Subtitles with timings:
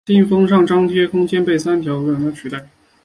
[0.07, 2.67] 信封上张贴邮票的空间会被三条黑色的条纹取代。